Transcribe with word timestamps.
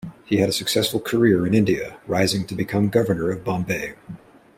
He 0.25 0.37
had 0.37 0.49
a 0.49 0.51
successful 0.51 0.99
career 0.99 1.45
in 1.45 1.53
India 1.53 1.99
rising 2.07 2.47
to 2.47 2.55
become 2.55 2.89
Governor 2.89 3.29
of 3.29 3.43
Bombay. 3.43 3.93